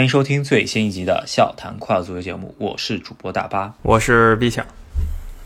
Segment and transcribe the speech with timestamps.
[0.00, 4.64] 欢迎收听最新一集的《笑谈快乐足球》节目，我是主播大巴，我是 B 强。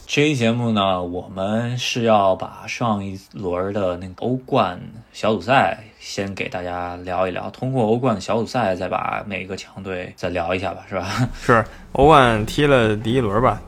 [0.07, 4.81] 这期节目呢，我们是要把上一轮的那个欧冠
[5.13, 11.11] 小组赛先给大家聊一聊，通过欧冠的小组赛再把每个强队再聊一下吧，是吧？
[11.35, 13.61] 是欧冠踢了第一轮吧，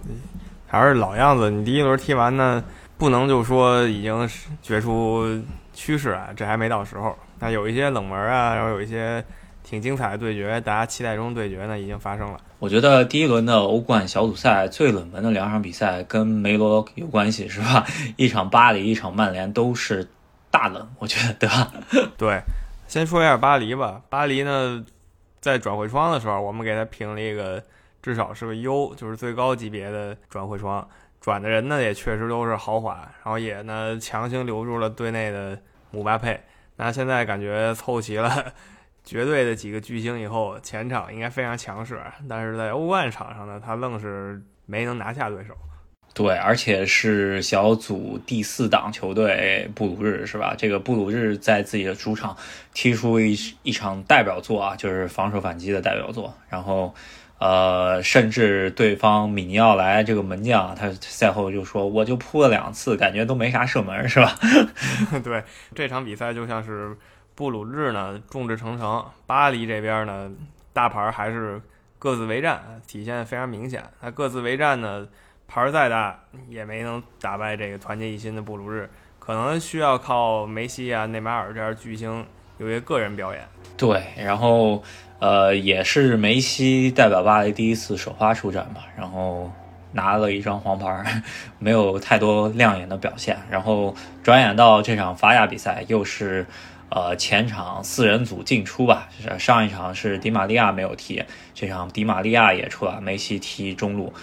[0.68, 2.62] 还是老样子，你第一轮踢完呢，
[2.96, 4.30] 不能就说已经
[4.62, 5.26] 决出
[5.74, 7.18] 趋势啊，这还没到时候。
[7.40, 9.24] 那有一些冷门啊，然后有一些。
[9.68, 12.40] 挺精彩的对决，大家期待中对决呢已经发生了。
[12.60, 17.84] 我觉得第一轮的欧冠小组赛最冷门的两场比赛跟梅罗有关系，是吧？
[18.16, 20.08] 一场巴黎，一场曼联，都是
[20.52, 21.72] 大冷，我觉得，对吧？
[22.16, 22.40] 对，
[22.86, 24.00] 先说一下巴黎吧。
[24.08, 24.84] 巴黎呢，
[25.40, 27.60] 在转会窗的时候，我们给他评了一个
[28.00, 30.86] 至少是个优，就是最高级别的转会窗。
[31.20, 35.58] 转的人呢也确实都是豪华，然后也呢强行留住了队内的
[35.90, 36.40] 姆巴佩。
[36.76, 38.52] 那现在感觉凑齐了。
[39.06, 45.56] 绝对的几个巨星以后前场应该非常强势，但是在欧冠场上呢，他愣是没能拿下对手。
[46.12, 50.56] 对，而且是小组第四档球队布鲁日是吧？
[50.58, 52.36] 这个布鲁日在自己的主场
[52.74, 56.34] 踢出一一场代表作啊，就是防守反击的代表作。
[56.48, 56.92] 然后，
[57.38, 64.34] 呃，甚至对方米尼奥莱这个门将，他赛后就说：“我就扑了两次，感觉都没啥射门，是吧？”
[65.22, 65.44] 对，
[65.76, 66.96] 这场比赛就像是。
[67.36, 70.30] 布鲁日呢众志成城，巴黎这边呢
[70.72, 71.60] 大牌还是
[71.98, 73.84] 各自为战，体现非常明显。
[74.00, 75.06] 那各自为战呢，
[75.46, 82.24] 牌再大也没能打败这个团结一心的布鲁日，可能需要靠梅西啊、内马尔这样巨星
[82.56, 83.46] 有一个个人表演。
[83.76, 84.82] 对，然后
[85.18, 89.52] 呃也是梅西代表巴黎第一次首发出战吧，然后
[89.92, 91.22] 拿了一张黄牌，
[91.58, 93.36] 没有太多亮眼的表现。
[93.50, 96.46] 然后转眼到这场法甲比赛，又是。
[96.88, 104.14] 呃，前场四人组进出吧，上一场是迪玛利亚没有踢，这场迪玛利亚也出了，梅西踢中路，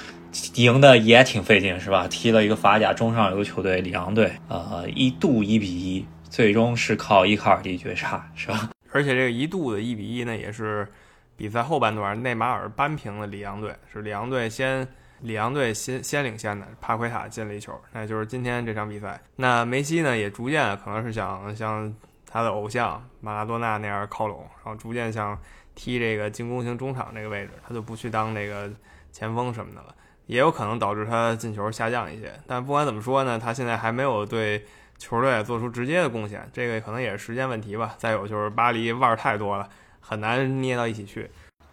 [0.55, 2.07] 赢的也挺费劲，是吧？
[2.07, 8.69] 踢了一个法甲中上游球队里昂队，呃，一度一比一，最终是靠伊卡尔迪绝杀，是吧？
[8.93, 10.87] 而且这个一度的一比一呢，也是
[11.35, 14.87] 比赛后半段内马尔扳平了里昂队，是里昂队先
[15.19, 19.19] 里昂队先先领先的，帕奎塔进了一球，那就是今天这场比赛。
[19.35, 21.93] 那梅西呢，也逐渐可能是想像。
[22.33, 25.39] 他的偶像马拉多纳那样靠拢，然后逐渐向
[25.75, 28.67] 踢这个进攻型中场这个位置，他就不去当这个
[29.11, 29.93] 前锋什么的了，
[30.25, 32.33] 也有可能导致他进球下降一些。
[32.47, 34.65] 但不管怎么说呢，他现在还没有对
[34.97, 37.93] 球队做出直接的贡献，这个可能也是时间问题吧。
[37.99, 39.69] 再有就是巴黎腕儿太多了，
[39.99, 41.29] 很难捏到一起去。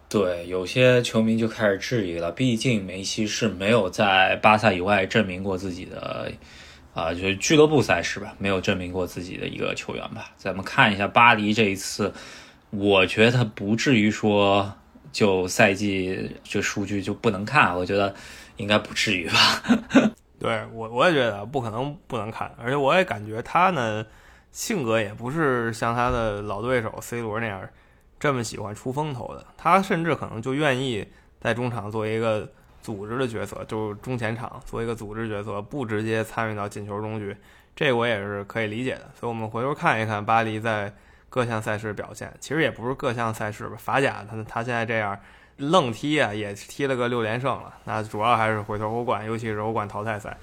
[0.07, 6.31] 对，有些球迷就开始质疑了，毕竟梅西是没有在巴萨以外证明过自己的。
[6.93, 10.31] 啊，就是俱乐部赛事吧，没有证明过自己的一个球员吧。
[10.35, 12.13] 咱们看一下巴黎这一次，
[12.69, 14.73] 我觉得不至于说
[15.11, 18.13] 就赛季这数据就不能看，我觉得
[18.57, 19.63] 应该不至于吧。
[20.37, 24.05] 对我我也觉得不可能不能看，而且我也感觉他呢
[24.51, 27.61] 性格也不是像他的老对手 C 罗那样
[28.19, 31.07] 这么喜欢出风头的，他甚至可能就愿意
[31.39, 32.51] 在中场做一个。
[32.81, 37.37] 组织的角色就是中前场做一个组织角色，不直接参与到进球中去，
[37.75, 39.11] 这我也是可以理解的。
[39.19, 40.91] 所以，我们回头看一看巴黎在
[41.29, 43.75] 各项赛事表现，其实也不是各项赛事吧。
[43.77, 45.17] 法甲他他现在这样
[45.57, 47.73] 愣踢啊，也踢了个六连胜了。
[47.85, 50.37] 那主要还是回头欧冠，尤其是欧冠淘汰赛。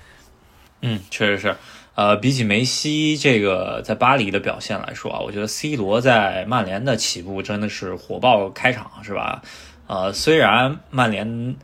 [0.80, 1.56] 嗯，确实是。
[1.96, 9.42] 呃，比起梅西这个在巴黎的表现来说啊，我觉得 C 罗在曼联的起步真的是火爆开场，是吧？
[9.88, 11.56] 呃，虽然曼联。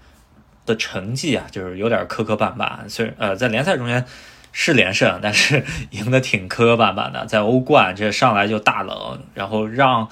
[0.66, 2.88] 的成绩啊，就是有点磕磕绊绊。
[2.88, 4.04] 虽然呃，在联赛中间
[4.52, 7.26] 是连胜，但是赢得挺磕磕绊绊的。
[7.26, 10.08] 在欧冠这上来就大冷，然后让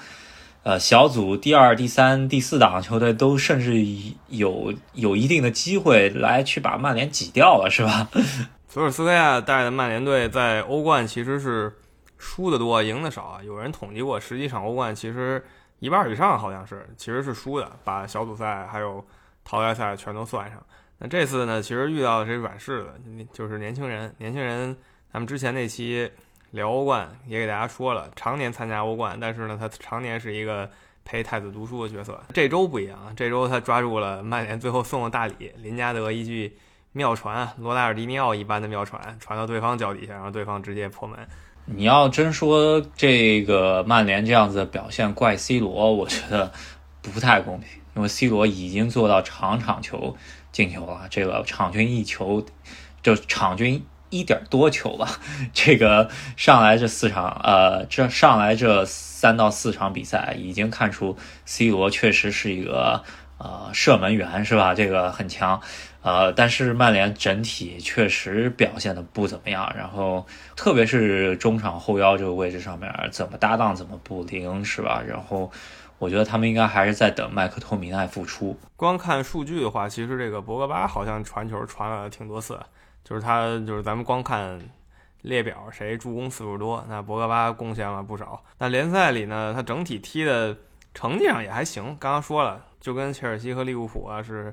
[0.63, 3.83] 呃小组第二、第三、第四档球队都甚至
[4.29, 8.09] 有有一定的机会来去把曼联挤掉了，是吧？
[8.69, 11.73] 索尔斯克亚带的曼联队在欧冠其实是
[12.19, 13.41] 输的多，赢的少。
[13.45, 15.45] 有人统计过，十几场欧冠其实
[15.79, 19.05] 一半以上好像是其实是输的，把小组赛还有。
[19.44, 20.65] 淘汰赛全都算上，
[20.98, 22.92] 那这次呢，其实遇到的是软柿子，
[23.33, 24.15] 就是年轻人。
[24.18, 24.77] 年轻人，
[25.12, 26.10] 咱们之前那期
[26.53, 30.71] 聊欧冠也给大家说了，常年参加欧冠，但是呢，他常年是一个
[31.04, 32.21] 陪太子读书的角色。
[32.33, 36.56] 这周不一样，这周他抓住了曼联最后送的大礼，林加德一句
[36.92, 41.18] 妙传，罗纳尔迪尼奥一般的妙传，传到对方脚底下，然后对方直接破门。
[41.65, 46.53] 你要真说这个曼联这样子的表现怪 C 罗，我觉得
[47.00, 47.82] 不太公平。
[47.94, 50.16] 因为 C 罗已经做到场场球
[50.50, 52.44] 进球了，这个场均一球，
[53.03, 55.21] 就场均一点多球吧。
[55.53, 63.03] 这个上来这四场，呃，这上来这三到四场比赛，已经看出 C 罗确实是一个
[63.39, 64.74] 呃射门员，是吧？
[64.74, 65.60] 这个很强。
[66.03, 75.00] 呃，但是曼联整体确实表现的不怎么样，然后特别是中场后腰这个位置上面，怎么搭档怎么不灵，是吧？
[75.06, 75.53] 然后
[76.03, 78.59] 我觉得他们应该还是在等麦克托米奈复出。
[78.75, 82.59] 光看数据的话，其实这个博格巴好像传球传了挺多次，
[83.04, 84.60] 就是他就是咱们光看
[85.21, 88.43] 列表，谁助攻次数多，那博格巴贡献了不少。
[88.59, 90.57] 那联赛里呢，他整体踢的
[90.93, 91.97] 成绩上也还行。
[92.01, 94.53] 刚刚说了，就跟切尔西和利物浦啊是。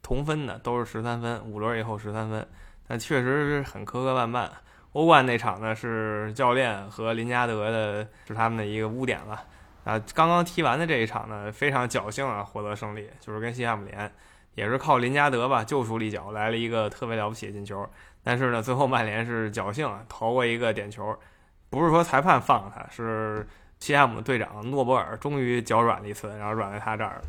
[0.00, 2.46] 同分的都是十三分，五轮以后十三分，
[2.86, 4.48] 但确实是很磕磕绊绊。
[4.92, 9.42] 欧冠那场呢，是教练和林加德的，是他们的一个污点了。
[9.88, 14.12] 啊，刚刚踢完的这一场呢，非常侥幸啊，获得胜利，就是跟西汉姆联，
[14.54, 17.88] 也是靠林加德吧救出了一脚，来了一个特别了不起的进球。
[18.22, 21.18] 但是呢，最后曼联是侥幸啊，逃过一个点球，
[21.70, 23.48] 不是说裁判放了他，是
[23.80, 27.22] 西汉姆队长诺博尔终于脚软了一次，然后软在他这儿了。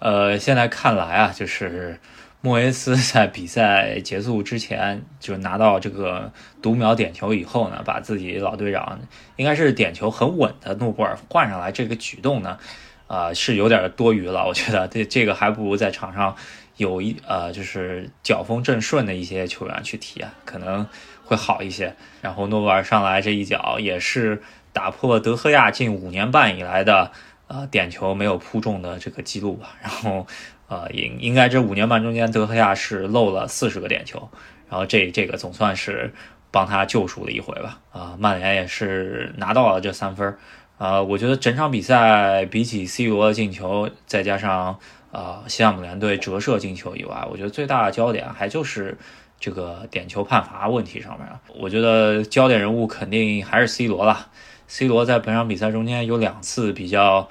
[0.00, 1.98] 呃，现在看来啊，就是
[2.44, 8.98] 莫耶斯在比赛结束之前就拿到这个读秒点球以后呢，把自己老队长
[9.36, 12.58] 应该是点球很稳的诺布尔换上来，这个举动呢，
[13.06, 14.44] 啊是有点多余了。
[14.44, 16.34] 我觉得这这个还不如在场上
[16.76, 20.84] 有一呃就是脚风正顺的一些球员去踢啊，可能
[21.22, 21.94] 会好一些。
[22.20, 24.42] 然后诺布尔上来这一脚也是
[24.72, 27.12] 打破了德赫亚近五年半以来的。
[27.48, 30.26] 呃，点球没有扑中的这个记录吧，然后，
[30.72, 34.30] 呃，应应该这五年半中间，德赫亚是漏了四十个点球，
[34.70, 36.14] 然后这这个总算是
[36.50, 37.78] 帮他救赎了一回吧。
[37.92, 40.34] 啊，曼联也是拿到了这三分。
[40.78, 44.78] 呃，我觉得整场比赛比起 C 罗的进球，再加上
[45.10, 48.96] 呃西汉姆联队折射进球以外，我觉得最大的焦点还就是
[49.38, 51.28] 这个点球判罚问题上面。
[51.54, 54.28] 我觉得焦点人物肯定还是 C 罗了。
[54.68, 57.28] C 罗在本场比赛中间有两次比较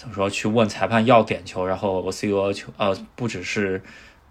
[0.00, 3.82] 怎么说去问裁判要点球，然后我 C 罗球呃不只是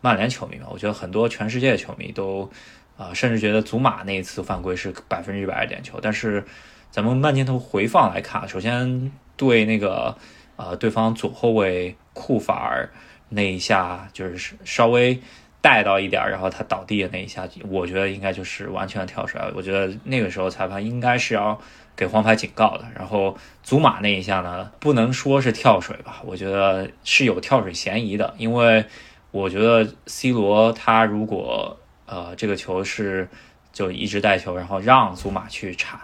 [0.02, 2.50] 曼联球迷嘛，我觉得很多全世界的球迷都
[2.98, 6.00] 啊甚至觉得祖马那一次犯规是百分之一百的点球。
[6.02, 6.44] 但是
[6.90, 10.18] 咱们慢镜头回放来看，首先对那个
[10.56, 12.90] 呃对方左后卫库法尔
[13.30, 15.22] 那一下就是稍微
[15.62, 19.40] 带到一点，然后他倒地的那一下，我觉得应该就是完全的跳水。
[19.54, 21.62] 我觉得那个时候裁判应该是要。
[22.00, 28.86] 给黄牌警告的，然后祖马那一下呢，不能说是跳水吧，我觉得是有跳水嫌疑的，因为
[29.32, 33.28] 我觉得 C 罗他如果呃这个球是
[33.74, 36.00] 就一直带球，然后让祖马去铲，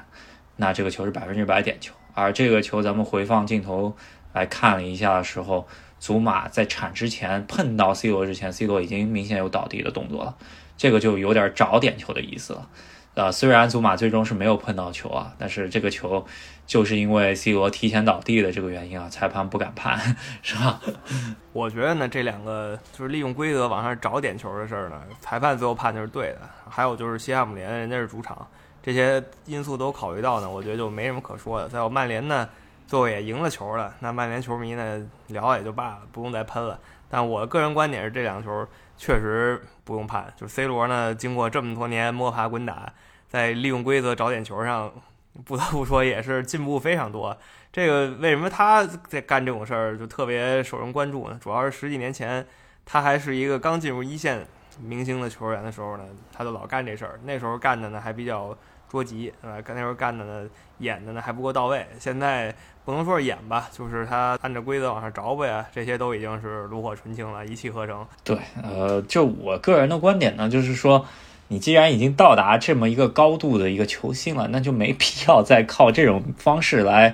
[0.58, 1.94] 那这个球是百分之百点球。
[2.14, 3.96] 而这个球咱们回放镜头
[4.34, 5.66] 来看了一下的时候，
[5.98, 10.36] 祖马在铲之前碰到 C 罗之前，C 罗已经明显有倒地的动作了，
[10.76, 12.68] 这个就有点找点球的意思了。
[13.16, 16.26] 呃，虽然祖马最终是没有碰到球啊，但是这个球
[16.68, 19.98] 就是因为 C 罗提前倒地的这个原因啊，裁判不敢判，
[20.44, 20.82] 是吧？
[21.54, 26.42] 我觉得呢，这两个就是利用规则往上找点球的事儿呢，裁判最后判就是对的。
[26.70, 28.46] 还有就是西汉姆联人家是主场，
[28.84, 31.70] 这些因素都考虑到呢，我觉得就没什么可说的。
[31.70, 32.50] 再有曼联呢，
[32.86, 36.78] 最后也赢了球了，那曼联球迷呢聊也就罢了，不用再喷了。
[37.16, 38.68] 但我个人观点是，这两球
[38.98, 40.26] 确实不用判。
[40.36, 42.92] 就是 C 罗呢，经过这么多年摸爬滚打。
[43.30, 44.92] 在利用规则找点球上，
[45.46, 47.38] 不得不说也是进步非常多。
[47.72, 51.40] 这个为什么他在干这种事儿就特别受人关注呢？
[51.42, 52.46] 主要是十几年前
[52.84, 54.46] 他还是一个刚进入一线
[54.82, 56.04] 明星的球员的时候呢，
[56.34, 57.18] 他就老干这事儿。
[57.24, 58.54] 那时候干的呢还比较
[58.90, 60.50] 捉急，啊，干那时候干的呢
[60.80, 61.86] 演的呢还不够到位。
[62.00, 68.06] 现在不能说是演吧，就是他按照规则往上找呗，这些都已经是炉火纯青了，一气呵成。
[68.24, 71.06] 对，呃，就我个人的观点呢，就是说。
[71.48, 77.14] 你既然已经到达这么一个高度的一个球星了，那就没必要再靠这种方式来，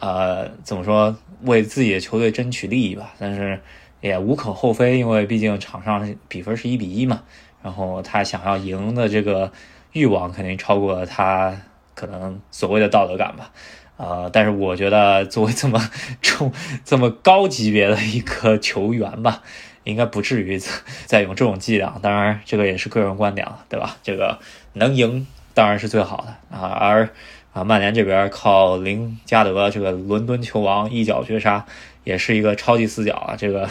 [0.00, 3.12] 呃，怎么说为自己的球队争取利益吧？
[3.18, 3.60] 但是
[4.00, 7.22] 也无可厚非，因为毕竟场上比分是一比一嘛。
[7.62, 9.52] 然后他想要赢的这个
[9.92, 11.56] 欲望肯定超过他
[11.94, 13.50] 可能所谓的道德感吧。
[13.96, 15.80] 呃，但是我觉得作为这么
[16.22, 16.52] 重、
[16.84, 19.42] 这么高级别的一个球员吧。
[19.84, 20.60] 应该不至于
[21.06, 23.96] 再用这种伎俩，当然这个也是个人观点了，对吧？
[24.02, 24.38] 这个
[24.74, 26.68] 能赢当然是最好的啊。
[26.68, 27.08] 而
[27.54, 31.64] 啊，曼联这边靠林加德这个伦敦球王一脚绝杀，
[32.04, 33.34] 也是一个超级死角啊。
[33.34, 33.66] 这个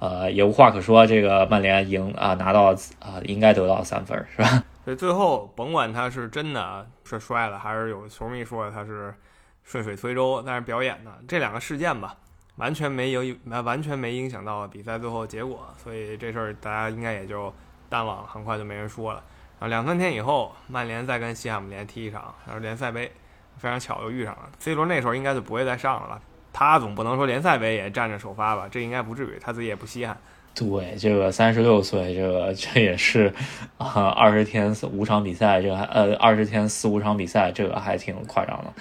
[0.00, 4.64] 呃也无话可说，这个曼联赢啊，拿到啊应该得到三分，是吧？
[4.84, 9.14] 所以最后甭管他是真的是摔了，还是有球迷说他是
[9.62, 12.14] 顺水推舟，但是表演呢，这两个事件吧。
[12.56, 13.22] 完全没有，
[13.64, 17.52] 完全没影响到比赛最后结果，所以这事儿大家应该也就
[17.88, 19.20] 淡忘了，很快就没人说了。
[19.58, 23.10] 然后两三天以后，曼联再跟西汉姆联踢一场，然后联赛杯，
[23.56, 24.48] 非常巧又遇上了。
[24.60, 26.20] C 罗那时候应该就不会再上了吧？
[26.52, 28.68] 他总不能说联赛杯也站着首发吧？
[28.70, 30.16] 这应该不至于，他自己也不稀罕。
[30.54, 33.34] 对，这个三十六岁，这个这也是
[33.76, 38.72] 啊，二十天四五场比赛，这个呃二十天四五场比赛，这个还挺夸张的。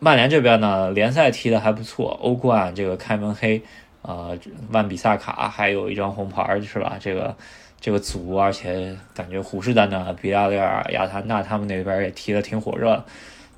[0.00, 3.62] 曼联这边呢，联赛踢的还不错，欧冠这个开门黑，
[4.02, 4.36] 呃，
[4.72, 6.96] 万比萨卡还有一张红牌是吧？
[6.98, 7.36] 这个
[7.80, 13.04] 这个组，而且感觉虎视眈眈，比亚利尔、亚特兰大他们那边也踢的挺火热。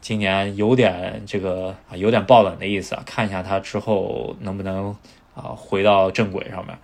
[0.03, 4.95] 今年有点这个，有点爆冷的意思啊，看一下他之后能不能
[5.35, 6.77] 啊回到正轨上面。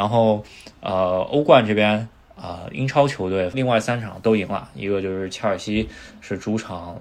[0.00, 0.42] 然后
[0.80, 5.90] 呃，欧冠这边啊，英超球队另外三场都赢了，一个就是切尔西
[6.22, 6.98] 是主场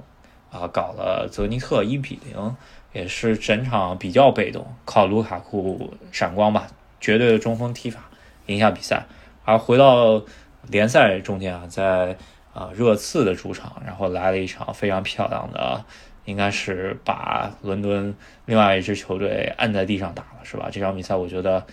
[0.51, 2.58] 啊搞了泽尼特一比零，
[2.91, 6.68] 也是整场比较被动，靠卢卡库闪光吧，
[7.00, 8.01] 绝对的中锋踢法
[8.48, 9.06] 赢下比赛。
[9.46, 10.22] 而回到
[10.68, 12.18] 联赛中间啊，在
[12.53, 15.86] 啊，热刺的主场，然后来了一场非常漂亮的，
[16.25, 18.13] 应该是把伦敦
[18.46, 20.68] 另外一支球队按在地上打了，是吧？
[20.70, 21.65] 这场比赛我觉得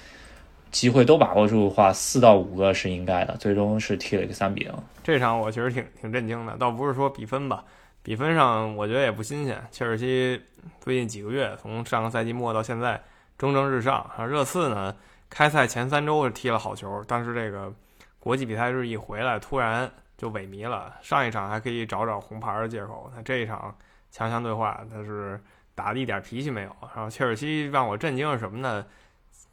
[0.76, 4.74] 机会都把握住的话，四到五个是应该的，最终是踢了一个三比零。
[5.02, 7.64] 这场我其实挺挺震惊的，倒不是说比分吧，
[8.02, 9.58] 比分上我觉得也不新鲜。
[9.70, 10.38] 切尔西
[10.80, 13.02] 最近几个月，从上个赛季末到现在
[13.38, 14.94] 蒸蒸日上，啊，热刺呢
[15.30, 17.72] 开赛前三周是踢了好球，但是这个
[18.20, 19.90] 国际比赛日一回来，突然。
[20.18, 20.94] 就萎靡了。
[21.02, 23.76] 上一场还可以找找红牌的借口，那这一场
[24.10, 25.38] 强强对话，他是
[25.74, 26.74] 打的一点脾气没有。
[26.94, 28.82] 然后切尔西让我震惊是什么呢？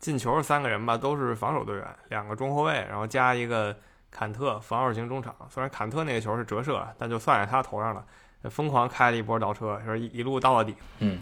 [0.03, 3.73] 进球三个人吧，都是防守队员，两个中后卫，然后加一个
[4.11, 5.33] 坎特防守型中场。
[5.49, 8.03] 虽然坎特那个球是折射，但就算在他头上了，
[8.49, 10.75] 疯狂开了一波倒车，说一一路倒到底。
[10.99, 11.21] 嗯，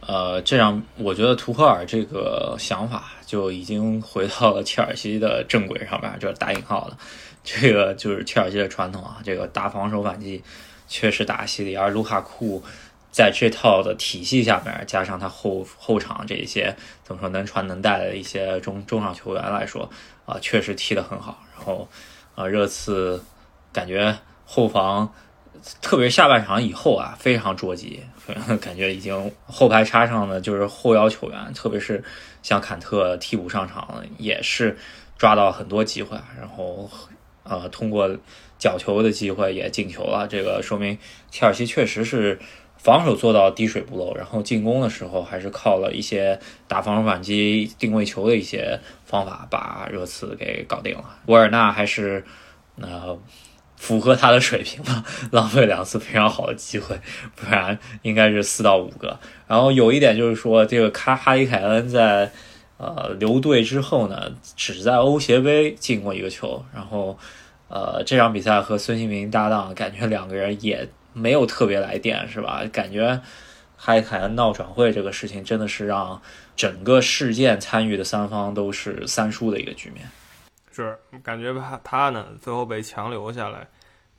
[0.00, 6.96] 呃，这样我觉得图赫尔这个想法就已经回到了切尔西的正轨上面，就是打引号的。
[7.42, 10.42] 这个就是切尔西的传统啊，这个打防守反击
[10.88, 12.64] 确实打犀利，而卢卡库
[13.14, 19.88] 在这套的体系下面，加上他后后场这些怎么说能传能带的一些中中场球员来说
[20.26, 21.40] 啊，确实踢得很好。
[21.56, 21.88] 然后
[22.34, 23.22] 啊，热刺
[23.72, 25.14] 感觉后防，
[25.80, 28.02] 特别下半场以后啊，非常捉急，
[28.60, 32.02] 感觉已经后排插上的就是后腰球员，特别是
[32.42, 34.76] 像坎特替补上场，也是
[35.16, 36.90] 抓到很多机会，然后。
[37.46, 38.08] 呃，通过
[38.58, 40.98] 角球的机会也进球了，这个说明
[41.30, 42.38] 切尔西确实是
[42.84, 46.38] 防守做到滴水不漏，然后进攻的时候还是靠了一些
[46.68, 51.04] 打防守反击、定位球的一些方法把热刺给搞定了。
[51.26, 52.22] 沃尔纳还是
[52.80, 53.18] 呃
[53.76, 57.00] 符合他的水平吧，浪费两次非常好的机会，
[57.34, 59.18] 不然应该是四到五个。
[59.48, 62.30] 然后有一点就是说，这个卡哈里凯恩在。
[62.76, 67.16] 呃，留队之后呢，只在欧协杯进过一个球，然后，
[67.68, 72.62] 呃，这场比赛和孙兴民搭档，感觉两个人也没有特别来电，是吧？
[72.70, 73.22] 感觉
[73.78, 76.20] 哈里凯恩闹转会这个事情，真的是让
[76.54, 80.06] 整个事件参与的三方都是三输的一个局面。
[80.70, 83.66] 是，感觉他他呢，最后被强留下来，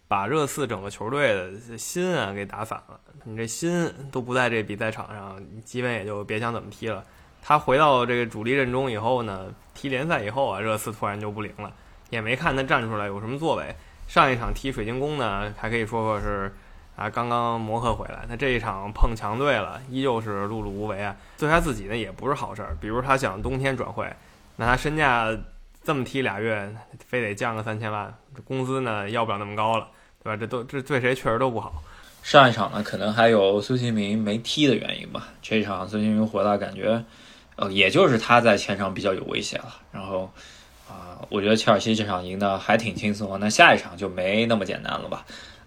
[0.08, 3.00] 把热刺整个球队的心啊给打散了。
[3.26, 7.04] 你这心都不在这比赛场上，你基本也就别想怎么踢了。
[7.42, 11.74] 他回到这个主力阵中以后呢，踢联赛以后啊，热刺突然就不灵了，
[12.10, 13.76] 也没看他站出来有什么作为。
[14.08, 16.54] 上一场踢水晶宫呢，还可以说说是
[16.96, 18.26] 啊刚刚磨合回来。
[18.28, 21.16] 那这一场碰强队了，依旧是碌碌无为啊。
[21.38, 22.78] 对他自己呢也不是好事儿。
[22.80, 24.12] 比如他想冬天转会，
[24.56, 25.30] 那他身价
[25.84, 26.74] 这么踢俩月，
[27.06, 29.88] 非得降个三千万，这工资呢要不了那么高了，
[30.24, 30.38] 对吧？
[30.38, 31.84] 这都这对谁确实都不好。
[32.24, 35.28] 上一场呢，可能还有孙兴民没踢的原因吧。
[35.42, 37.04] 这一场孙兴民回来，感觉。
[37.58, 40.30] 呃，也就是他在前场比较有威胁了，然后
[40.90, 45.26] 啊，我觉得切尔西这场赢的还挺轻松，那下一场就没那么简单了吧？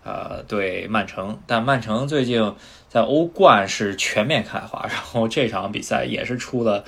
[0.08, 2.54] 呃，对曼城，但曼城最近
[2.88, 6.82] 在欧冠是全面开花， 然后这场比赛也是出了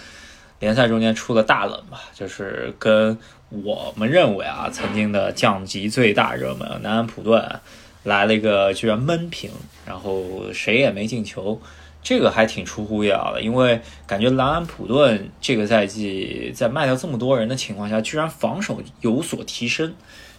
[0.59, 3.19] 联赛中间出了大冷吧，就是跟
[3.51, 7.61] 我们认为啊，曾经的降级最大热门南安普顿
[8.05, 9.51] 来了一个居然闷平，
[9.85, 11.61] 然后谁也没进球。
[12.03, 19.95] 这个还挺出乎意料的，因为感觉南安普顿这个赛季在卖掉这么多人的情况下，居然防守有所提升，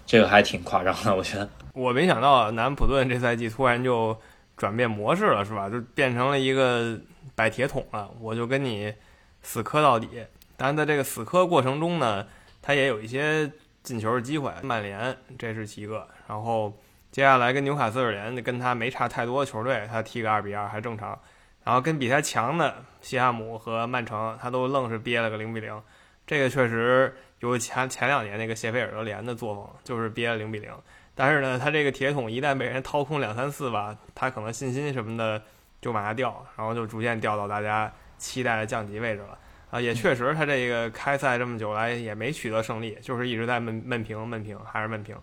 [0.07, 1.47] 这个还挺夸张的，我觉得。
[1.73, 4.17] 我没想到南普顿这赛季突然就
[4.57, 5.69] 转变模式了，是吧？
[5.69, 6.99] 就变成了一个
[7.33, 8.93] 摆铁桶了，我就跟你
[9.41, 10.25] 死磕到底。
[10.57, 12.27] 但在这个死磕过程中呢，
[12.61, 13.49] 他也有一些
[13.81, 14.51] 进球的机会。
[14.61, 16.71] 曼联这是其个，然后
[17.09, 21.17] 接下来跟纽卡斯尔联跟他没差太多的球队，他踢个二比二还正常。
[21.63, 25.81] 然后跟比他强的西汉姆和曼城，他都愣是憋了个零比零，
[26.27, 30.71] 这个确实有前前两年那个谢菲尔德联的作风，就是憋了零比零。
[31.13, 35.41] 但是呢，他这个铁桶一旦被人掏空两三次吧，他可能信心什么的
[35.82, 39.38] 就往下掉，然后就逐渐掉到大家期待的降级位置了。
[39.70, 45.15] 啊，也确实，他这个开赛这么久来也没取得胜利，就是一直在闷闷平、闷平，还是闷平。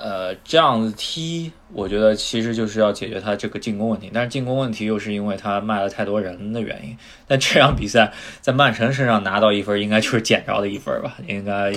[0.00, 6.96] 呃，这样子踢，我觉得其实就是要解决他这个进攻问题，但是进攻问题又是因为他卖了太多人的原因。
[7.26, 11.16] 但这场比赛在曼城身上拿到一分，应该就是捡着的一分吧？
[11.26, 11.72] 应该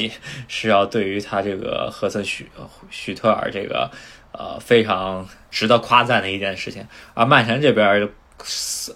[0.48, 2.48] 是要对于他这个赫森许
[2.92, 3.90] 许特尔这个
[4.34, 6.86] 呃非常值得夸赞的一件事情。
[7.16, 8.08] 而曼城这边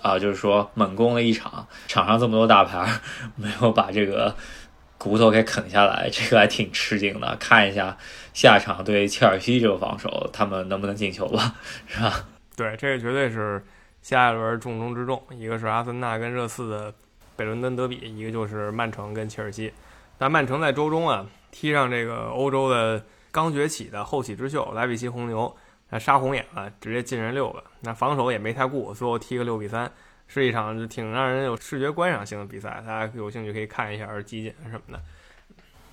[0.04, 2.88] 啊，就是说猛攻了一场，场上这么多大牌，
[3.36, 4.36] 没有把这个。
[4.98, 7.36] 骨头给啃下来，这个还挺吃惊的。
[7.36, 7.96] 看一下
[8.36, 11.56] 下场对切尔西这个防守，他们能不能进球吧？
[11.88, 12.28] 是吧？
[12.58, 13.64] 对，这个绝对是
[14.02, 15.24] 下一轮重中之重。
[15.32, 16.94] 一个是阿森纳跟热刺的
[17.38, 19.72] 北伦敦德比，一个就是曼城跟切尔西。
[20.18, 23.02] 但曼城在周中啊，踢上这个欧洲的
[23.32, 25.56] 刚崛起的后起之秀莱比锡红牛，
[25.92, 27.64] 那杀红眼了，直接进人六个。
[27.80, 29.90] 那防守也没太顾，最后踢个六比三。
[30.28, 35.02] 是一场挺让人有视觉观赏性的比赛，大家有兴趣可以看一下集锦什么的。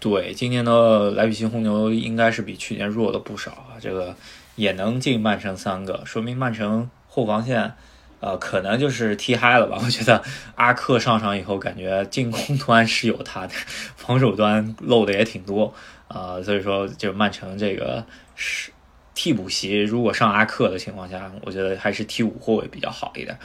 [0.02, 4.16] 对，今年的莱比锡红牛应该是比去年弱了不少啊，这个
[4.56, 7.72] 也能进曼城三个，说明曼城后防线，
[8.18, 9.78] 呃，可能就是踢嗨了吧？
[9.80, 10.20] 我觉得
[10.56, 13.54] 阿克上场以后，感觉进攻端 是有他的，
[13.94, 15.72] 防守端漏的也挺多
[16.08, 18.04] 啊，所以说就曼城这个
[18.34, 18.72] 是
[19.14, 23.38] 替补席，如果上阿克的情况下，我觉得还是踢五后卫比较好一点。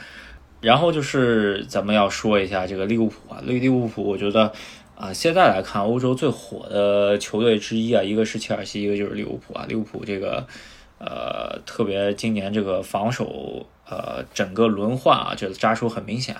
[0.60, 4.52] 然后就是咱们要说一下这个利物浦啊，利利物浦，我觉得
[4.98, 9.64] 啊，现在来看欧洲最火的球队之一啊，一个是切尔西，一个就是利物浦啊。
[9.68, 10.44] 利物浦这个
[10.98, 16.34] 呃，特别今年这个防守呃，整个轮换啊，这个扎叔很明显，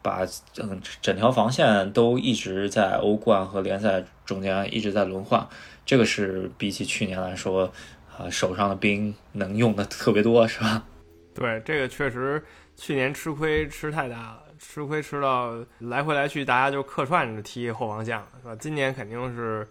[0.00, 5.46] 把嗯整条防线都一直在欧冠和联赛中间一直在轮换，
[5.84, 7.70] 这个是比起去年来说
[8.16, 10.82] 啊，手上的兵能用的特别多，是吧？
[11.36, 12.42] 对，这个确实。
[12.80, 18.56] 去年吃亏吃太大了，吃亏吃到来回来去，大家就客串踢后防线，是吧？
[18.56, 19.66] 今年肯定是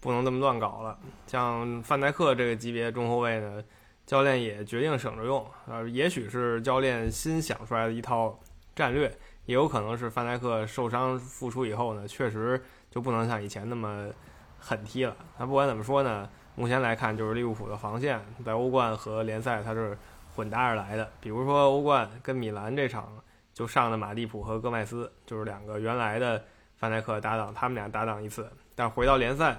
[0.00, 0.98] 不能这么乱搞了。
[1.26, 3.62] 像范戴克这个级别中后卫呢，
[4.04, 8.38] 教练也决定省着用，呃，也许是教练新想出来的一套
[8.74, 9.08] 战略，
[9.46, 14.08] 也有可能是范戴克受伤复出以后呢，确实就不能像以前那么
[14.58, 15.16] 狠踢了。
[15.38, 19.96] 那不管怎么说呢，目前来看，就是利物浦的防线在欧冠和联赛它是。
[20.34, 23.06] 混搭而来的，比如说欧冠跟米兰这场
[23.54, 26.42] 就上的马蒂普和戈麦斯，就是两个原来的
[26.76, 28.50] 范戴克搭档，他们俩搭档一次。
[28.74, 29.58] 但回到联赛，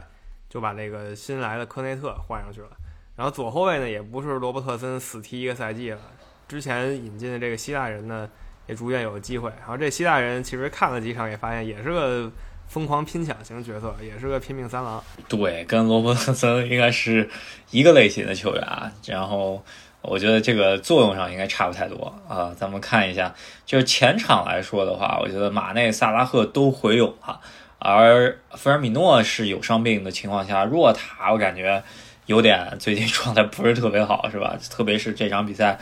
[0.49, 2.69] 就把那个新来的科内特换上去了。
[3.15, 5.99] 然后左后卫呢，也不是罗伯特森死踢一个赛季了，
[6.47, 8.27] 之前引进的这个希腊人呢，
[8.65, 9.51] 也逐渐有机会。
[9.59, 12.31] 然后这希腊人其实看了几场，也发现也是个
[12.67, 15.03] 疯狂拼抢型角色，也是个拼命三郎。
[15.29, 17.29] 对，跟罗伯特森应该是
[17.69, 18.91] 一个类型的球员啊。
[19.05, 19.63] 然后。
[20.03, 22.53] 我觉得这个作用上应该差不太多啊。
[22.55, 23.33] 咱们看一下，
[23.65, 27.39] 就是前场来说的话，我觉得马内、萨拉赫都回勇了，
[27.79, 31.81] 而菲尔米诺是有伤病的情况下，若塔我感觉
[32.25, 34.57] 有点最近状态不是特别好，是吧？
[34.69, 35.79] 特别是这场比赛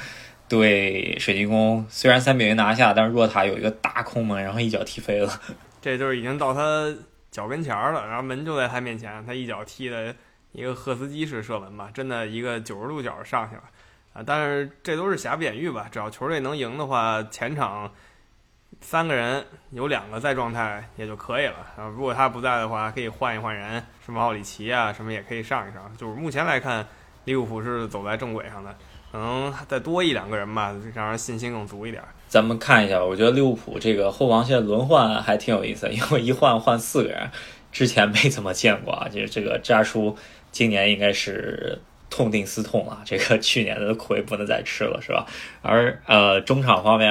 [0.48, 5.32] 对水晶宫，虽然三比零拿下，但是若塔有一个大空门，然后一脚踢飞了。
[5.82, 6.94] 这就是已经到他
[7.32, 10.14] 脚跟前了，然后门就在他面前，他一脚踢的
[10.52, 13.64] 一个赫斯基式射门吧，真的一个九十度角上去了。
[14.14, 15.88] 啊，但是这都是瑕不掩瑜吧？
[15.90, 17.90] 只要球队能赢的话，前场
[18.82, 21.56] 三个人有两个在状态也就可以了。
[21.78, 25.90] 啊，如果他不在的话，可以换一换人，什么奥里奇啊，什么也可以上一上。
[25.96, 26.86] 就是目前来看，
[27.24, 28.76] 利物浦是走在正轨上的，
[29.14, 32.04] 可能再多一两个人吧，让人信心更足一点。
[32.28, 37.32] 咱们看一下，我觉得利物浦这个后防线轮换还挺有意思，因为一换换四个人，
[37.72, 39.08] 之前没怎么见过啊。
[39.08, 40.18] 就是这个扎叔
[40.52, 41.82] 今年应该是。
[42.12, 45.26] 痛定思痛了， 这个去年的亏不能再吃了，是吧？
[45.64, 47.10] 而呃，中场方面，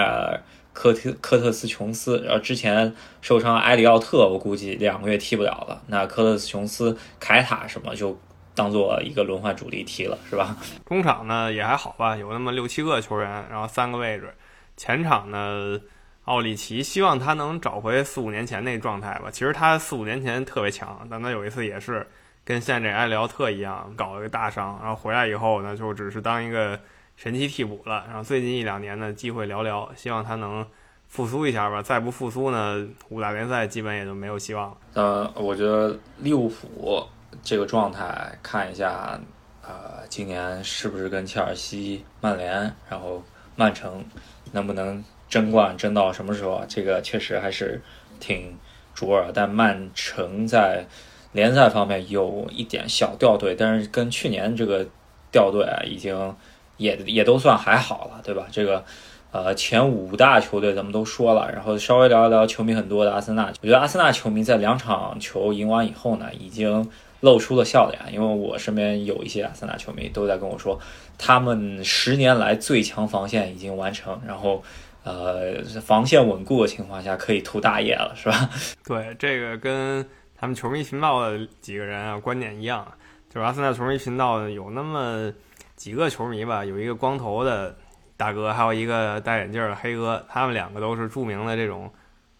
[0.72, 5.82] 科特科特斯琼斯，然后之前受伤埃里奥特，我估计两个月踢不了了。
[5.88, 8.20] 那科特斯琼斯、凯塔什么就
[8.54, 10.56] 当做一个轮换主力踢了，是吧？
[10.86, 14.32] 中场呢也还好吧，有那么六七个球员，然后三个位置。
[14.76, 15.80] 前场呢，
[16.24, 19.30] 奥里奇希望他能找回四五年前那状态吧。
[19.30, 22.06] 其实他四五年前特别强，但他有一次也是。
[22.44, 26.78] 跟现在这埃里奥特一样，搞了个大伤，然后回来以后呢，就只是当一个
[27.16, 28.04] 神奇替补了。
[28.08, 30.66] 然后最近一两年呢，机会寥寥，希望他能
[31.08, 31.82] 复苏一下吧。
[31.82, 34.76] 再不复苏呢，五大联赛基本也就没有希望了。
[34.94, 37.06] 呃，我觉得利物浦
[37.42, 39.20] 这个状态，看一下，
[39.62, 43.22] 呃，今年是不是跟切尔西、曼联，然后
[43.54, 44.04] 曼城
[44.52, 46.64] 能不能争冠，争到什么时候？
[46.68, 47.80] 这个确实还是
[48.18, 48.58] 挺
[48.94, 49.30] 卓尔。
[49.32, 50.86] 但曼城在
[51.32, 54.86] 联赛方面有一点小掉队，但是跟去年这个
[55.30, 56.34] 掉队啊，已经
[56.76, 58.46] 也也都算还好了，对吧？
[58.50, 58.84] 这个
[59.30, 63.52] 呃前五大球队咱们都说了，然后稍微聊一聊球迷很多的阿森纳。
[63.62, 66.88] 我觉得阿森纳球迷在两场球赢完以后呢，已经
[67.20, 70.80] 露出了笑脸，因为我身边有一些阿森纳球迷都在跟我说，
[71.16, 74.62] 他们十年来最强防线已经完成，然后。
[75.02, 78.50] 呃，防线稳固的情况下可以图大业了，是吧？
[78.84, 80.06] 对，这个跟
[80.40, 82.86] 他们球迷频道的几个人啊观点一样，
[83.28, 85.30] 就是阿森纳球迷频道有那么
[85.76, 87.76] 几个球迷吧，有一个光头的
[88.16, 91.92] 大哥，还有一个戴眼镜的黑哥，他们两个都是著名的这种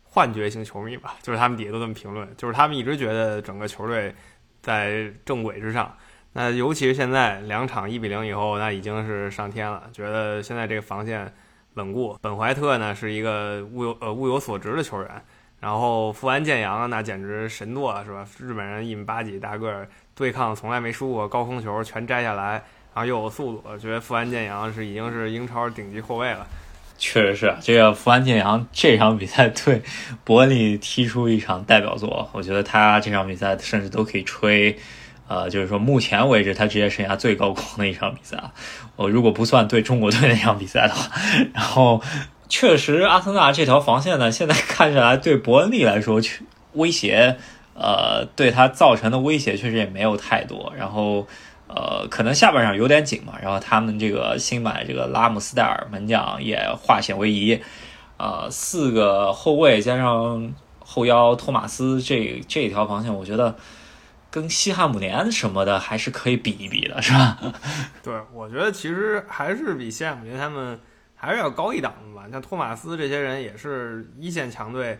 [0.02, 4.14] 幻觉型球迷吧，就是他们底下都这么评论，就是他们一直觉得整个球队
[4.62, 5.94] 在正轨之上。
[6.32, 11.30] 那尤其是现在两场一比零以后，那已经是上天了，觉得现在这个防线。
[11.74, 15.24] 稳固，本怀特呢是一个物有呃物有所值的球员，
[15.60, 18.26] 然后富安健洋那简直神作是吧？
[18.38, 22.52] 日本人一米八几大个儿，对抗从来没输过，高空球全摘下来，
[22.94, 26.46] 然后又有速度，我觉得富安健洋是已经是英超顶级后卫了。
[26.96, 29.82] 确实是，这个富安健洋这场比赛对
[30.24, 34.78] 伯恩利踢出一场代表作，我觉得他这场比赛甚至都可以吹。
[35.28, 38.52] 呃，就是说，目前为止他职业生涯最高光的一场比赛啊，
[38.96, 41.08] 我如果不算对中国队那场比赛的话，
[41.54, 42.02] 然后
[42.50, 46.20] 确实阿森纳这条防线呢，现在看起来对伯恩利来说，
[46.74, 47.38] 威胁，
[47.72, 51.26] 呃，对他造成的威胁确实也没有太多，然后
[51.68, 57.62] 呃，可能下半场有点紧嘛，然后他们这个新买这个拉姆斯戴尔门将也化险为夷，
[58.18, 63.54] 呃，四个后卫加上后腰托马斯这这一条防线，我觉得。
[64.32, 67.36] 跟西汉姆联什么的还是可以比一比的，是吧？
[68.00, 70.78] 对，我觉得其实还是比西汉姆联他们
[71.20, 72.26] 还是要高一档的吧。
[72.32, 74.98] 像托马斯这些人也是一线强队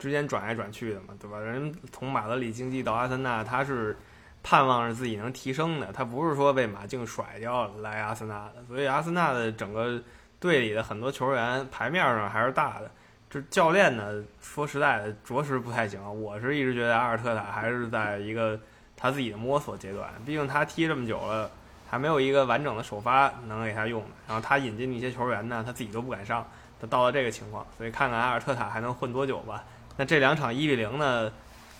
[0.00, 1.38] 之间转来转去的嘛，对吧？
[1.38, 3.96] 人从马德里竞技到阿森纳，他是
[4.42, 8.64] 盼望着自己能提升的，他不是说被马竞甩掉来阿森纳的。
[8.66, 10.02] 所以阿森纳的整个
[10.40, 12.90] 队里的很多球员牌面上还是大的。
[13.30, 16.00] 就教练呢，说实在的，着实不太行。
[16.22, 18.58] 我是一直觉得阿尔特塔还是在一个
[18.96, 21.50] 他自己的摸索阶段，毕竟他踢这么久了，
[21.94, 24.02] 还没有一个完整的首发能给他用。
[24.26, 26.44] 然后他引进的一些球员呢，他自己都不敢上，
[26.80, 29.62] 他到了这个情况，所以看看阿尔特塔还能混多久吧。
[29.96, 31.30] 那这两场一比零呢，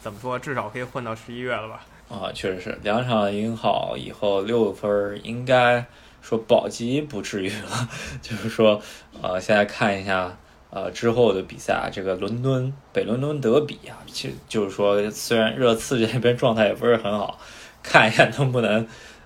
[0.00, 1.80] 怎么说，至少可以混到十一月了吧？
[2.08, 5.84] 啊，确实是两场赢好以后六分，应该
[6.22, 7.88] 说保级不至于了。
[8.22, 8.80] 就是说，
[9.20, 10.36] 呃，现在看一下。
[10.70, 17.38] 呃，之后的比赛啊，这个伦敦北伦敦德比啊，其实就是说，虽然热刺这边状态也不是很好，
[17.80, 18.84] 看一下能不能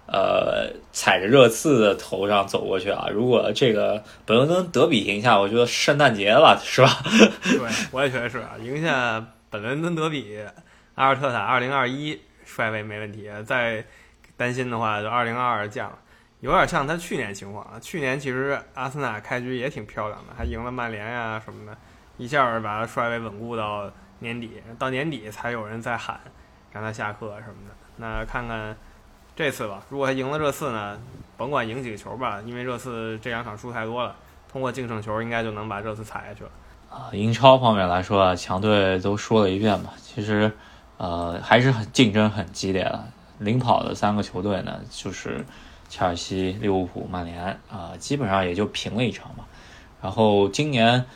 [0.08, 3.06] 呃踩着热刺的头上走过去啊。
[3.12, 6.88] 如果这个本伦敦德比赢下，我觉得圣诞节了，是吧？
[7.44, 7.60] 对，
[7.92, 10.42] 我也觉得是啊，赢下本伦敦德比，
[10.96, 13.84] 阿尔特塔二零二一帅位没问题，再
[14.36, 15.96] 担心的话就二零二二降。
[16.40, 21.76] 有点像他去年情况啊，去年其实阿森纳开局也挺漂亮的，还赢了曼联呀什么的，
[22.16, 23.90] 一下把他帅位稳固到
[24.20, 26.20] 年底，到年底才有人在喊
[26.70, 27.74] 让他下课什么的。
[27.96, 28.76] 那看看
[29.38, 30.98] 这次吧，如果他赢了热刺呢，
[31.36, 34.16] 甭管赢几个球吧，因为热刺这两场输太多了，
[34.50, 36.50] 通过净胜球应该就能把热刺踩下去了。
[36.90, 40.50] 啊，英超方面来说啊，强队都说了一遍嘛，其实
[40.96, 43.04] 呃还是很竞争很激烈的，
[43.38, 45.46] 领跑的三个球队呢就是。
[45.90, 49.46] 切尔西、利物浦、曼联啊，基本上也就平了一场嘛。
[50.02, 51.06] 然后今年，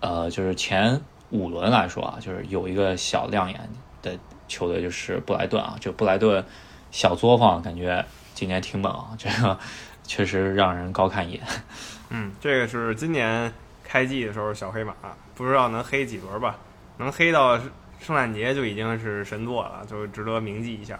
[0.00, 3.70] 呃，就是前五轮来说啊，就是有一个小亮眼
[4.02, 5.76] 的球队，就是布莱顿啊。
[5.80, 6.44] 这布莱顿
[6.90, 9.58] 小作坊，感觉今年挺猛，这个
[10.04, 11.42] 确实让人高看一眼。
[12.10, 13.52] 嗯，这个是今年
[13.84, 14.94] 开季的时候小黑马，
[15.34, 16.56] 不知道能黑几轮吧？
[16.96, 17.58] 能黑到
[18.00, 20.98] 圣诞节就已经是神作了，就值得铭记一下。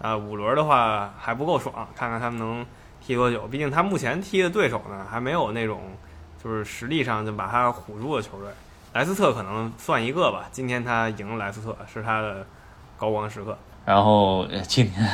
[0.00, 2.64] 啊，五轮的话还不够爽，看看他们能
[3.00, 3.46] 踢多久。
[3.46, 5.80] 毕竟他目前踢的对手呢，还没有那种
[6.42, 8.48] 就是实力上就把他唬住的球队。
[8.92, 12.46] 莱斯特可能算一个吧，今天他赢了莱斯特，是他的
[13.04, 13.56] 高光时刻。
[13.84, 15.06] 然后今天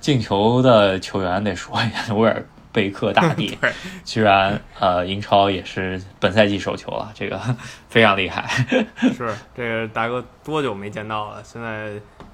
[0.00, 3.56] 进球的球员得说一下，威尔贝克大帝，
[4.04, 7.40] 居然呃英超也是本赛季首球了，这个
[7.88, 8.46] 非常厉害。
[9.14, 11.42] 是这个大哥多久没见到了？
[11.44, 11.92] 现在。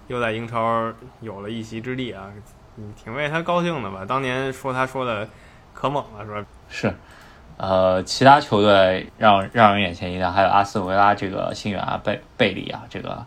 [0.09, 2.27] 又在英超有了一席之地啊，
[3.03, 4.05] 挺为他高兴的吧？
[4.07, 5.27] 当年说他说的
[5.73, 6.47] 可猛了，是吧？
[6.69, 6.95] 是，
[7.57, 13.25] 呃，其他球队让让人眼前一亮，还有阿斯维拉这个新援啊，贝贝利啊，这个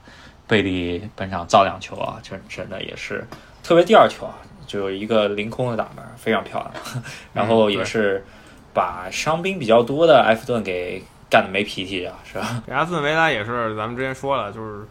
[0.48, 3.26] 贝利本场造两球啊，真真的也是，
[3.64, 4.36] 特别第二球啊，
[4.68, 7.04] 就有一个凌空的打门，非常漂亮。
[7.34, 8.24] 然后也是
[8.74, 12.64] 把伤兵比较多的埃弗顿给干的没脾气啊，是吧？
[12.70, 14.86] 阿斯顿维拉也是，咱们之前说了，就是。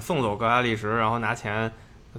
[0.00, 1.70] 送走格拉利什，然后拿钱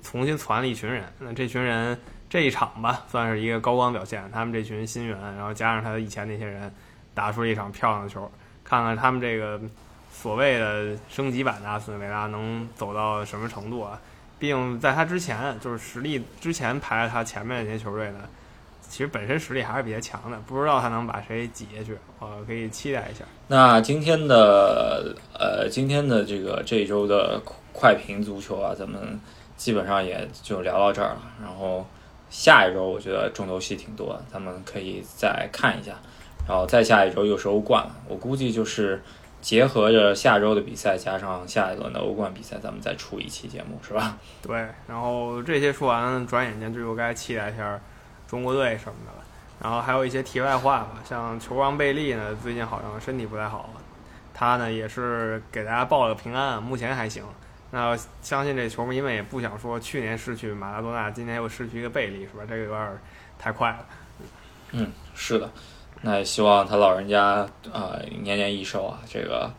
[0.04, 1.04] 重新攒了一群人。
[1.18, 4.24] 那这群人这一场吧，算是一个高光表现。
[4.32, 6.72] 他们这群新援，然后加上他以前那些人，
[7.16, 8.32] 打出一场漂亮的球。
[8.64, 9.60] 看看他们这个
[10.22, 14.00] 所谓的升级版的阿斯顿维拉能走到什么程度啊？
[14.40, 18.20] 毕竟在他之前，就是实力之前排在他前面那些球队呢，
[18.82, 20.38] 其实本身实力还是比较强的。
[20.48, 23.24] 不知道他能把谁挤下去，我可以期待一下。
[23.48, 29.20] 那今天的呃，今天的这个这一周的快评足球啊，咱们
[29.58, 31.22] 基本上也就聊到这儿了。
[31.42, 31.86] 然后
[32.30, 35.94] 下一周我觉得重头戏挺多，咱们可以再看一下。
[36.48, 39.02] 然后再下一周又是欧冠了，我估计就是
[39.46, 44.18] 结合着下周的比赛，加上下一轮的欧冠比赛，咱们再出一期节目，是吧？
[44.42, 44.68] 对。
[44.88, 47.80] 然后这些说完，转眼间就又该期待一下
[48.28, 49.24] 中国队什么的了。
[49.62, 53.70] 然后还有一些题外话吧，像球王贝利呢，最近好像身体不太好，
[54.34, 57.24] 他呢也是给大家报了个平安，目前还行。
[57.70, 62.44] 那相信这球迷们也不想说去年失去马拉多纳，今年又失去一个贝利，是吧？
[62.50, 63.00] 这个有点
[63.38, 63.86] 太快了。
[64.72, 65.48] 嗯，是的。
[66.06, 69.00] 那也希望他老人家啊年年益寿啊！
[69.10, 69.52] 这个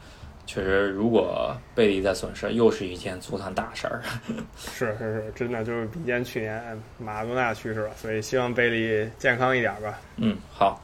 [0.46, 4.00] 确实，如果贝利再损失，又是一件足坛大事儿。
[4.56, 9.98] 是是是，真的就是比肩去年马拉多纳去世了，所以希望贝利健康一点吧。
[10.18, 10.80] 嗯，好，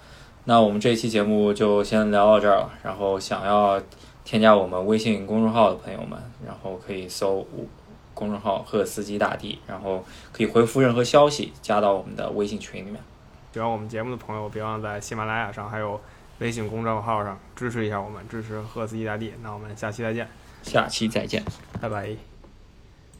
[0.46, 2.68] 那我们这期节目就先聊到这儿了。
[2.82, 3.80] 然后想要
[4.24, 7.46] 添加我们微信公众号的朋友们，然后可以搜
[8.14, 13.00] 公众号“赫斯基大帝”，然后可以回复任何消息，加到我们的微信群里面。
[13.52, 16.00] 喜欢我们节目的朋友，别忘在喜马拉雅上还有
[16.38, 19.34] 微信公众号上支持一下我们，支持赫斯基大帝。
[19.42, 20.26] 那我们下期再见，
[20.62, 21.44] 下期再见，
[21.80, 22.31] 拜拜。